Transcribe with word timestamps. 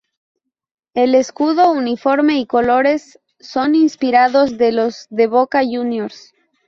El 0.95 1.13
escudo, 1.13 1.69
uniforme 1.71 2.39
y 2.39 2.47
colores 2.47 3.19
son 3.39 3.75
inspirados 3.75 4.57
de 4.57 4.71
los 4.71 5.05
de 5.11 5.27
Boca 5.27 5.61
Juniors. 5.63 6.33